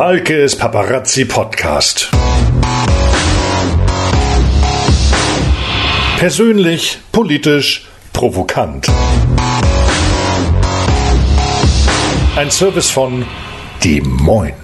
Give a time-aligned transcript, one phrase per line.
[0.00, 2.10] Palkes Paparazzi Podcast.
[6.16, 8.86] Persönlich, politisch, provokant.
[12.34, 13.26] Ein Service von
[13.84, 14.54] Die Moin.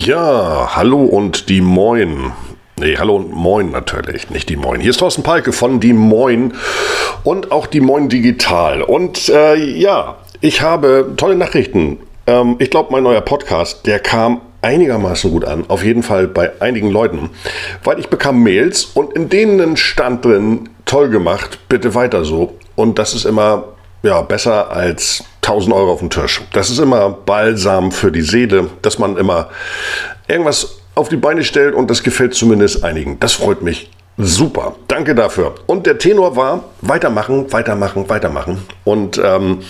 [0.00, 2.32] Ja, hallo und die Moin.
[2.76, 4.80] Nee, hallo und moin natürlich, nicht die Moin.
[4.80, 6.54] Hier ist Thorsten Palke von die Moin
[7.24, 8.80] und auch die Moin Digital.
[8.80, 11.98] Und äh, ja, ich habe tolle Nachrichten.
[12.26, 15.64] Ähm, ich glaube, mein neuer Podcast, der kam einigermaßen gut an.
[15.68, 17.30] Auf jeden Fall bei einigen Leuten.
[17.82, 22.54] Weil ich bekam Mails und in denen stand drin, toll gemacht, bitte weiter so.
[22.76, 23.64] Und das ist immer
[24.02, 26.40] ja, besser als 1000 Euro auf dem Tisch.
[26.52, 29.50] Das ist immer Balsam für die Seele, dass man immer
[30.28, 33.18] irgendwas auf die Beine stellt und das gefällt zumindest einigen.
[33.20, 34.76] Das freut mich super.
[34.88, 35.54] Danke dafür.
[35.66, 38.58] Und der Tenor war weitermachen, weitermachen, weitermachen.
[38.84, 39.60] Und ähm,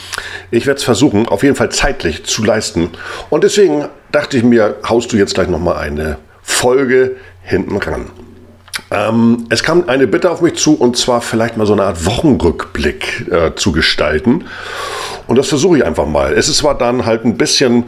[0.51, 2.91] ich werde es versuchen, auf jeden Fall zeitlich zu leisten.
[3.31, 8.11] Und deswegen dachte ich mir, haust du jetzt gleich nochmal eine Folge hinten ran.
[8.91, 12.05] Ähm, es kam eine Bitte auf mich zu, und zwar vielleicht mal so eine Art
[12.05, 14.45] Wochenrückblick äh, zu gestalten.
[15.27, 16.33] Und das versuche ich einfach mal.
[16.35, 17.85] Es ist zwar dann halt ein bisschen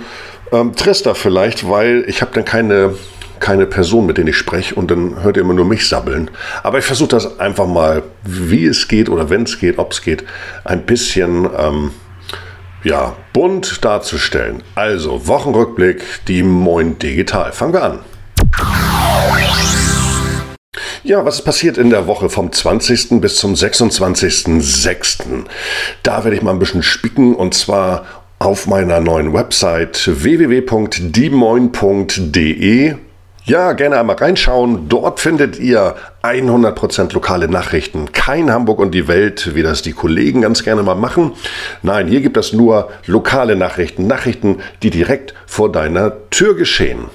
[0.53, 2.95] ähm, trister vielleicht, weil ich habe dann keine
[3.41, 6.31] keine Person, mit denen ich spreche und dann hört ihr immer nur mich sabbeln.
[6.63, 10.03] Aber ich versuche das einfach mal, wie es geht oder wenn es geht, ob es
[10.03, 10.25] geht,
[10.65, 11.91] ein bisschen ähm,
[12.85, 14.63] ja, bunt darzustellen.
[14.75, 17.53] Also, Wochenrückblick, die Moin Digital.
[17.53, 17.99] Fangen wir an.
[21.03, 23.21] Ja, was ist passiert in der Woche vom 20.
[23.21, 25.45] bis zum 26.06.?
[26.03, 28.05] Da werde ich mal ein bisschen spicken und zwar
[28.39, 32.97] auf meiner neuen Website www.diemoin.de
[33.47, 34.89] ja, gerne einmal reinschauen.
[34.89, 35.95] Dort findet ihr
[36.25, 38.11] 100% lokale Nachrichten.
[38.11, 41.33] Kein Hamburg und die Welt, wie das die Kollegen ganz gerne mal machen.
[41.83, 44.09] Nein, hier gibt es nur lokale Nachrichten.
[44.09, 47.07] Nachrichten, die direkt vor deiner Tür geschehen.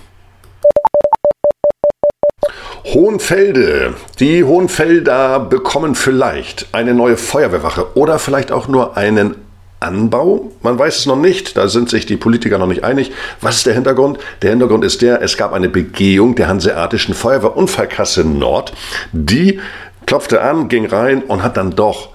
[2.86, 3.96] Hohenfelde.
[4.20, 9.36] Die Hohenfelder bekommen vielleicht eine neue Feuerwehrwache oder vielleicht auch nur einen
[9.82, 10.52] Anbau.
[10.62, 13.12] Man weiß es noch nicht, da sind sich die Politiker noch nicht einig.
[13.42, 14.20] Was ist der Hintergrund?
[14.42, 18.74] Der Hintergrund ist der, es gab eine Begehung der Hanseatischen Feuerwehrunfallkasse Nord.
[19.12, 19.60] Die
[20.06, 22.10] klopfte an, ging rein und hat dann doch,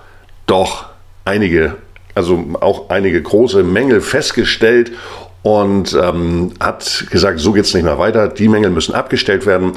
[0.47, 0.87] doch
[1.25, 1.75] einige,
[2.15, 4.93] also auch einige große Mängel festgestellt
[5.43, 8.29] und ähm, hat gesagt, so geht es nicht mehr weiter.
[8.29, 9.73] Die Mängel müssen abgestellt werden.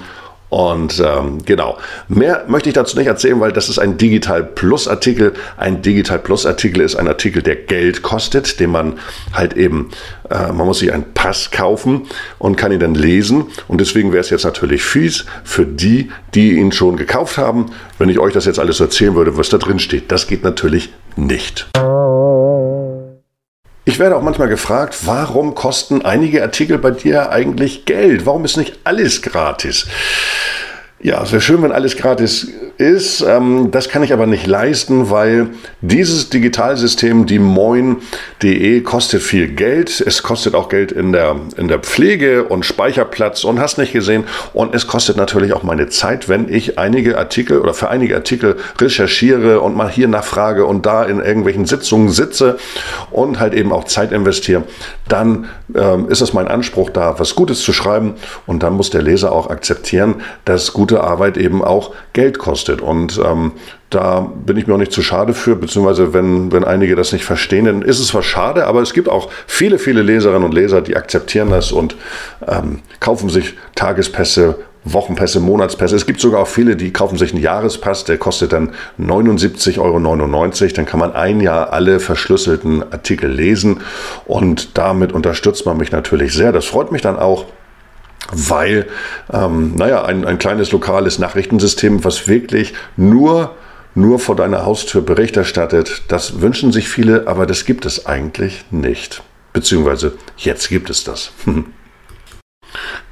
[0.50, 1.78] Und ähm, genau,
[2.08, 5.34] mehr möchte ich dazu nicht erzählen, weil das ist ein Digital Plus Artikel.
[5.58, 9.00] Ein Digital Plus Artikel ist ein Artikel, der Geld kostet, den man
[9.32, 9.92] halt eben,
[10.30, 12.08] äh, man muss sich einen Pass kaufen
[12.40, 13.46] und kann ihn dann lesen.
[13.68, 17.68] Und deswegen wäre es jetzt natürlich fies für die, die ihn schon gekauft haben,
[18.00, 20.12] wenn ich euch das jetzt alles erzählen würde, was da drin steht.
[20.12, 21.70] Das geht natürlich nicht.
[23.90, 28.28] Ich werde auch manchmal gefragt, warum kosten einige Artikel bei dir eigentlich Geld?
[28.28, 29.88] Warum ist nicht alles gratis?
[31.02, 33.22] Ja, es wäre schön, wenn alles gratis ist.
[33.22, 35.48] Ähm, das kann ich aber nicht leisten, weil
[35.80, 40.04] dieses Digitalsystem, die moin.de, kostet viel Geld.
[40.06, 44.26] Es kostet auch Geld in der, in der Pflege und Speicherplatz und hast nicht gesehen.
[44.54, 48.58] Und es kostet natürlich auch meine Zeit, wenn ich einige Artikel oder für einige Artikel
[48.78, 52.58] recherchiere und mal hier nachfrage und da in irgendwelchen Sitzungen sitze
[53.10, 54.64] und halt eben auch Zeit investiere.
[55.08, 58.16] Dann ähm, ist es mein Anspruch, da was Gutes zu schreiben.
[58.46, 62.82] Und dann muss der Leser auch akzeptieren, dass gut gute Arbeit eben auch Geld kostet.
[62.82, 63.52] Und ähm,
[63.92, 67.26] da bin ich mir auch nicht zu schade für, beziehungsweise wenn, wenn einige das nicht
[67.26, 70.82] verstehen, dann ist es zwar schade, aber es gibt auch viele, viele Leserinnen und Leser,
[70.82, 71.96] die akzeptieren das und
[72.48, 75.96] ähm, kaufen sich Tagespässe, Wochenpässe, Monatspässe.
[75.96, 80.00] Es gibt sogar auch viele, die kaufen sich einen Jahrespass, der kostet dann 79,99 Euro.
[80.76, 83.82] Dann kann man ein Jahr alle verschlüsselten Artikel lesen
[84.26, 86.52] und damit unterstützt man mich natürlich sehr.
[86.52, 87.46] Das freut mich dann auch
[88.32, 88.88] weil,
[89.32, 93.56] ähm, naja, ein, ein kleines lokales Nachrichtensystem, was wirklich nur
[93.96, 96.04] nur vor deiner Haustür Bericht erstattet.
[96.08, 99.24] Das wünschen sich viele, aber das gibt es eigentlich nicht.
[99.52, 101.32] Beziehungsweise jetzt gibt es das.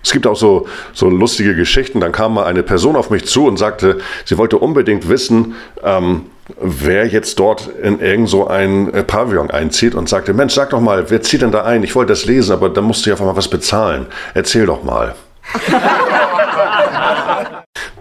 [0.03, 1.99] Es gibt auch so, so lustige Geschichten.
[1.99, 6.27] Dann kam mal eine Person auf mich zu und sagte, sie wollte unbedingt wissen, ähm,
[6.61, 10.79] wer jetzt dort in irgend so ein äh, Pavillon einzieht und sagte, Mensch, sag doch
[10.79, 11.83] mal, wer zieht denn da ein?
[11.83, 14.07] Ich wollte das lesen, aber da musst du ja einfach mal was bezahlen.
[14.33, 15.15] Erzähl doch mal.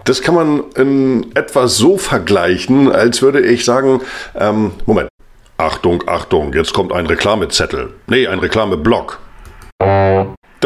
[0.03, 3.99] Das kann man in etwa so vergleichen, als würde ich sagen,
[4.35, 5.09] ähm, Moment,
[5.57, 7.93] Achtung, Achtung, jetzt kommt ein Reklamezettel.
[8.07, 9.19] Nee, ein Reklameblock.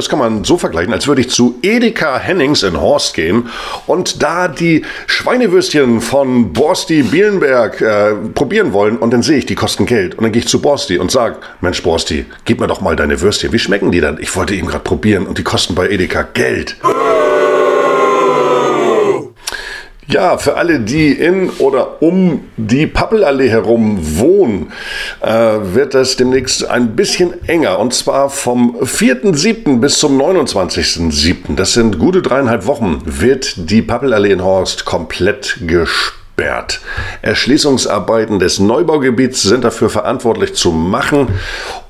[0.01, 3.49] Das kann man so vergleichen, als würde ich zu Edeka Hennings in Horst gehen
[3.85, 9.53] und da die Schweinewürstchen von Borsti Bielenberg äh, probieren wollen und dann sehe ich, die
[9.53, 10.15] kosten Geld.
[10.15, 13.21] Und dann gehe ich zu Borsti und sage, Mensch Borsti, gib mir doch mal deine
[13.21, 13.53] Würstchen.
[13.53, 14.17] Wie schmecken die dann?
[14.19, 16.77] Ich wollte eben gerade probieren und die kosten bei Edeka Geld.
[20.11, 24.73] Ja, für alle, die in oder um die Pappelallee herum wohnen,
[25.21, 25.29] äh,
[25.73, 27.79] wird das demnächst ein bisschen enger.
[27.79, 29.79] Und zwar vom 4.7.
[29.79, 31.55] bis zum 29.7.
[31.55, 36.20] Das sind gute dreieinhalb Wochen, wird die Pappelallee in Horst komplett gesperrt.
[37.21, 41.27] Erschließungsarbeiten des Neubaugebiets sind dafür verantwortlich zu machen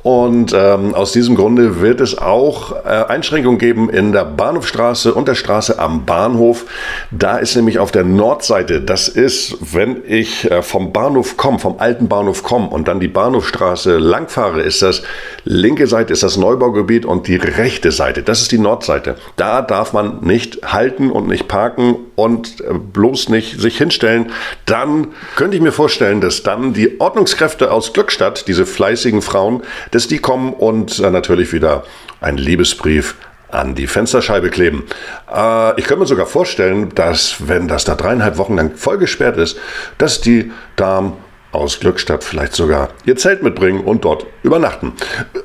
[0.03, 5.27] und ähm, aus diesem Grunde wird es auch äh, Einschränkungen geben in der Bahnhofstraße und
[5.27, 6.65] der Straße am Bahnhof.
[7.11, 11.75] Da ist nämlich auf der Nordseite, das ist, wenn ich äh, vom Bahnhof komme, vom
[11.79, 15.03] alten Bahnhof komme und dann die Bahnhofstraße langfahre, ist das
[15.43, 19.15] linke Seite ist das Neubaugebiet und die rechte Seite, das ist die Nordseite.
[19.35, 24.31] Da darf man nicht halten und nicht parken und äh, bloß nicht sich hinstellen.
[24.65, 30.07] Dann könnte ich mir vorstellen, dass dann die Ordnungskräfte aus Glückstadt, diese fleißigen Frauen, dass
[30.07, 31.83] die kommen und äh, natürlich wieder
[32.19, 33.15] einen Liebesbrief
[33.49, 34.85] an die Fensterscheibe kleben.
[35.33, 39.37] Äh, ich könnte mir sogar vorstellen, dass, wenn das da dreieinhalb Wochen lang voll gesperrt
[39.37, 39.57] ist,
[39.97, 41.13] dass die Damen
[41.51, 44.93] aus Glückstadt vielleicht sogar ihr Zelt mitbringen und dort übernachten.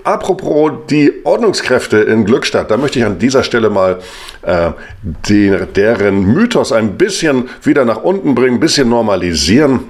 [0.05, 3.99] Apropos die Ordnungskräfte in Glückstadt, da möchte ich an dieser Stelle mal
[4.43, 4.71] äh,
[5.03, 9.81] die, deren Mythos ein bisschen wieder nach unten bringen, ein bisschen normalisieren.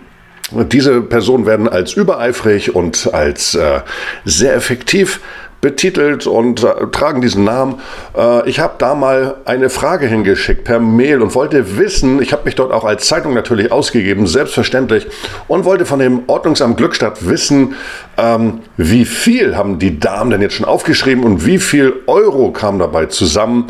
[0.53, 3.81] Diese Personen werden als übereifrig und als äh,
[4.25, 5.21] sehr effektiv
[5.61, 7.81] betitelt und äh, tragen diesen Namen.
[8.17, 12.45] Äh, ich habe da mal eine Frage hingeschickt per Mail und wollte wissen, ich habe
[12.45, 15.07] mich dort auch als Zeitung natürlich ausgegeben, selbstverständlich,
[15.49, 17.75] und wollte von dem Ordnungsamt Glückstadt wissen,
[18.19, 22.79] ähm, wie viel haben die Damen denn jetzt schon aufgeschrieben und wie viel Euro kam
[22.79, 23.67] dabei zusammen.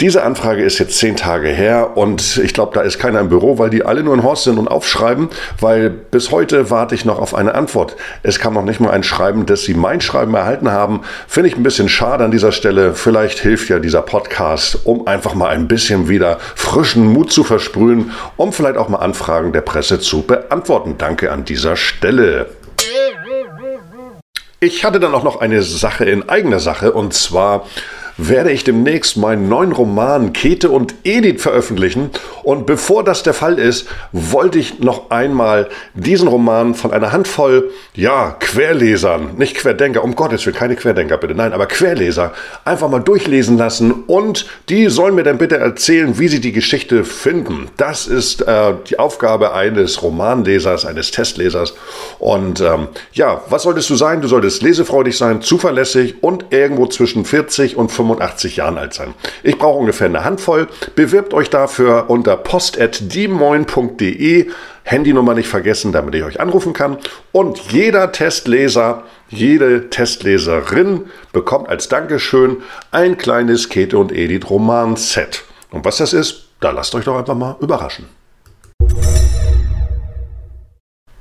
[0.00, 3.58] Diese Anfrage ist jetzt zehn Tage her und ich glaube, da ist keiner im Büro,
[3.58, 5.28] weil die alle nur in Horst sind und aufschreiben,
[5.60, 7.96] weil bis heute warte ich noch auf eine Antwort.
[8.22, 11.02] Es kam noch nicht mal ein Schreiben, dass sie mein Schreiben erhalten haben.
[11.28, 12.94] Finde ich ein bisschen schade an dieser Stelle.
[12.94, 18.12] Vielleicht hilft ja dieser Podcast, um einfach mal ein bisschen wieder frischen Mut zu versprühen,
[18.36, 20.94] um vielleicht auch mal Anfragen der Presse zu beantworten.
[20.98, 22.46] Danke an dieser Stelle.
[24.64, 27.66] Ich hatte dann auch noch eine Sache in eigener Sache und zwar
[28.16, 32.10] werde ich demnächst meinen neuen Roman Käthe und Edith veröffentlichen.
[32.42, 37.70] Und bevor das der Fall ist, wollte ich noch einmal diesen Roman von einer Handvoll,
[37.94, 42.32] ja, Querlesern, nicht Querdenker, um Gottes Willen, keine Querdenker bitte, nein, aber Querleser,
[42.64, 44.04] einfach mal durchlesen lassen.
[44.06, 47.68] Und die sollen mir dann bitte erzählen, wie sie die Geschichte finden.
[47.76, 51.74] Das ist äh, die Aufgabe eines Romanlesers, eines Testlesers.
[52.18, 54.20] Und ähm, ja, was solltest du sein?
[54.20, 59.12] Du solltest lesefreudig sein, zuverlässig und irgendwo zwischen 40 und 50 85 Jahren alt sein.
[59.42, 60.68] Ich brauche ungefähr eine Handvoll.
[60.94, 64.46] Bewirbt euch dafür unter post.diemoin.de.
[64.84, 66.98] Handynummer nicht vergessen, damit ich euch anrufen kann.
[67.32, 72.58] Und jeder Testleser, jede Testleserin bekommt als Dankeschön
[72.90, 75.44] ein kleines Käthe und Edith Roman-Set.
[75.70, 78.06] Und was das ist, da lasst euch doch einfach mal überraschen.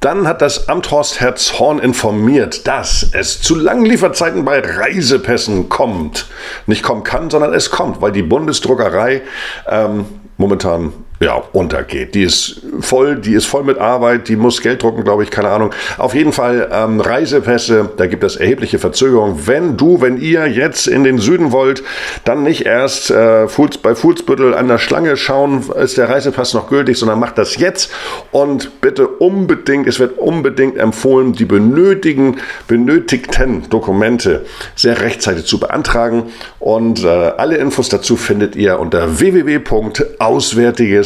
[0.04, 6.28] Dann hat das Amt Horst Herzhorn informiert, dass es zu langen Lieferzeiten bei Reisepässen kommt.
[6.68, 9.22] Nicht kommen kann, sondern es kommt, weil die Bundesdruckerei
[9.66, 10.04] ähm,
[10.36, 12.16] momentan ja, untergeht.
[12.16, 15.50] Die ist voll, die ist voll mit Arbeit, die muss Geld drucken, glaube ich, keine
[15.50, 15.72] Ahnung.
[15.98, 19.48] Auf jeden Fall ähm, Reisepässe, da gibt es erhebliche Verzögerungen.
[19.48, 21.84] Wenn du, wenn ihr jetzt in den Süden wollt,
[22.26, 23.48] dann nicht erst äh,
[23.82, 27.92] bei Fuhlsbüttel an der Schlange schauen, ist der Reisepass noch gültig, sondern macht das jetzt
[28.32, 36.24] und bitte unbedingt, es wird unbedingt empfohlen, die benötigen, benötigten Dokumente sehr rechtzeitig zu beantragen
[36.60, 41.03] und äh, alle Infos dazu findet ihr unter www.auswärtiges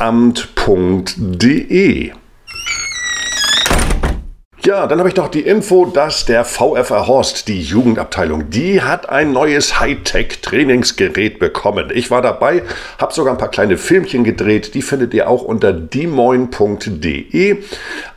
[0.00, 0.48] amt.de.
[4.64, 9.08] Ja, dann habe ich noch die Info, dass der VfR Horst, die Jugendabteilung, die hat
[9.08, 11.90] ein neues Hightech-Trainingsgerät bekommen.
[11.94, 12.62] Ich war dabei,
[12.98, 14.74] habe sogar ein paar kleine Filmchen gedreht.
[14.74, 17.62] Die findet ihr auch unter diemoin.de.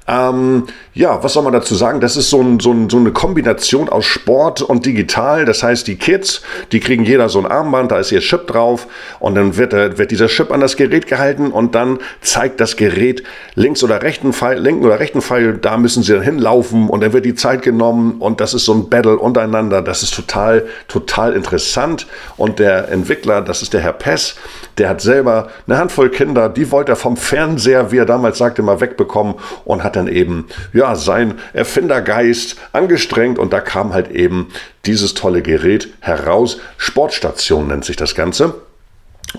[0.08, 2.02] Ähm, ja, was soll man dazu sagen?
[2.02, 5.46] Das ist so, ein, so, ein, so, eine Kombination aus Sport und digital.
[5.46, 6.42] Das heißt, die Kids,
[6.72, 8.88] die kriegen jeder so ein Armband, da ist ihr Chip drauf
[9.20, 13.24] und dann wird, wird dieser Chip an das Gerät gehalten und dann zeigt das Gerät
[13.56, 17.14] links oder rechten Pfeil, linken oder rechten Pfeil, da müssen sie dann hinlaufen und dann
[17.14, 19.82] wird die Zeit genommen und das ist so ein Battle untereinander.
[19.82, 24.36] Das ist total, total interessant und der Entwickler, das ist der Herr Pess,
[24.78, 28.62] der hat selber eine Handvoll Kinder, die wollte er vom Fernseher, wie er damals sagte,
[28.62, 34.12] mal wegbekommen und hat hat dann eben ja sein Erfindergeist angestrengt und da kam halt
[34.12, 34.48] eben
[34.86, 36.60] dieses tolle Gerät heraus.
[36.78, 38.54] Sportstation nennt sich das Ganze.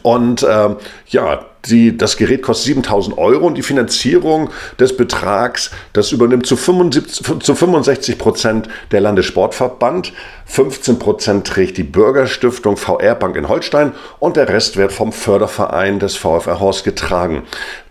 [0.02, 0.70] Und äh,
[1.08, 6.56] ja, die, das Gerät kostet 7000 Euro und die Finanzierung des Betrags, das übernimmt zu,
[6.56, 10.12] 75, zu 65 Prozent der Landessportverband,
[10.46, 15.98] 15 Prozent trägt die Bürgerstiftung VR Bank in Holstein und der Rest wird vom Förderverein
[15.98, 17.42] des VfR Horst getragen.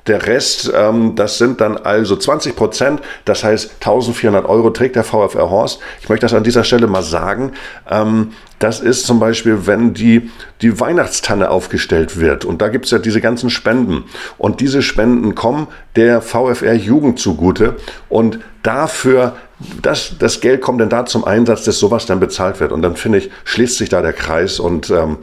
[0.07, 5.03] Der Rest, ähm, das sind dann also 20 Prozent, das heißt 1400 Euro trägt der
[5.03, 5.79] VfR Horst.
[6.01, 7.53] Ich möchte das an dieser Stelle mal sagen.
[7.89, 10.29] Ähm, das ist zum Beispiel, wenn die,
[10.61, 12.45] die Weihnachtstanne aufgestellt wird.
[12.45, 14.03] Und da gibt es ja diese ganzen Spenden.
[14.37, 17.75] Und diese Spenden kommen der VfR Jugend zugute.
[18.07, 19.35] Und dafür,
[19.81, 22.71] das, das Geld kommt dann da zum Einsatz, dass sowas dann bezahlt wird.
[22.71, 25.17] Und dann finde ich, schließt sich da der Kreis und ähm,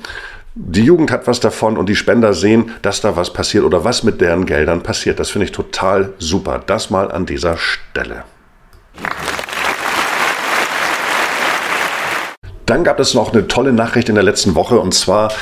[0.60, 4.02] die Jugend hat was davon und die Spender sehen, dass da was passiert oder was
[4.02, 5.20] mit deren Geldern passiert.
[5.20, 6.60] Das finde ich total super.
[6.66, 8.24] Das mal an dieser Stelle.
[12.68, 15.32] Dann gab es noch eine tolle Nachricht in der letzten Woche und zwar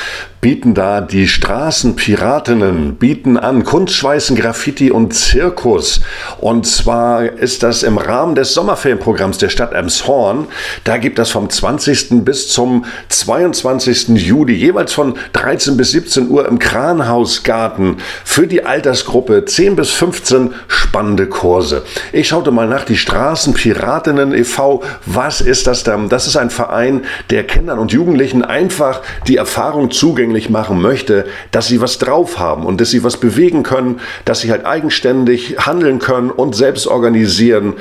[0.41, 6.03] bieten da die Straßenpiratinnen, bieten an Kunstschweißen, Graffiti und Zirkus.
[6.41, 10.47] Und zwar ist das im Rahmen des Sommerfilmprogramms der Stadt Emshorn.
[10.85, 12.25] Da gibt es vom 20.
[12.25, 14.09] bis zum 22.
[14.09, 20.55] Juli jeweils von 13 bis 17 Uhr im Kranhausgarten für die Altersgruppe 10 bis 15
[20.69, 21.83] spannende Kurse.
[22.13, 24.83] Ich schaute mal nach die Straßenpiratinnen e.V.
[25.07, 26.09] Was ist das denn?
[26.09, 31.69] Das ist ein Verein, der Kindern und Jugendlichen einfach die Erfahrung zugänglich machen möchte, dass
[31.69, 35.99] sie was drauf haben und dass sie was bewegen können, dass sie halt eigenständig handeln
[35.99, 37.75] können und selbst organisieren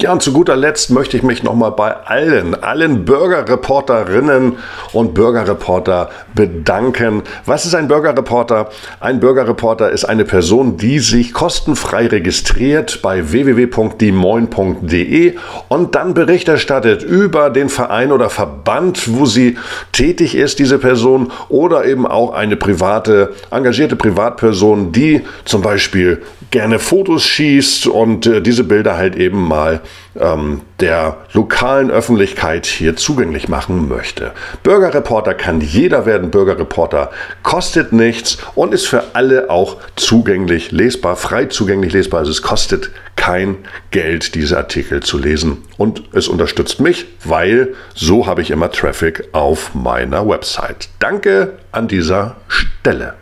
[0.00, 4.56] Ja, und zu guter Letzt möchte ich mich nochmal bei allen, allen Bürgerreporterinnen
[4.94, 7.22] und Bürgerreporter bedanken.
[7.44, 8.70] Was ist ein Bürgerreporter?
[9.00, 15.34] Ein Bürgerreporter ist eine Person, die sich kostenfrei registriert bei www.diemoin.de
[15.68, 19.58] und dann Bericht erstattet über den Verein oder Verband, wo sie
[19.92, 26.78] tätig ist, diese Person, oder eben auch eine private, engagierte Privatperson, die zum Beispiel gerne
[26.78, 29.82] Fotos schießt und äh, diese Bilder halt eben mal
[30.18, 34.32] ähm, der lokalen Öffentlichkeit hier zugänglich machen möchte.
[34.62, 36.30] Bürgerreporter kann jeder werden.
[36.30, 37.10] Bürgerreporter
[37.42, 42.20] kostet nichts und ist für alle auch zugänglich lesbar, frei zugänglich lesbar.
[42.20, 43.58] Also es kostet kein
[43.90, 45.58] Geld, diese Artikel zu lesen.
[45.76, 50.88] Und es unterstützt mich, weil so habe ich immer Traffic auf meiner Website.
[50.98, 53.14] Danke an dieser Stelle.